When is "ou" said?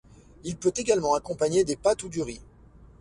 2.01-2.09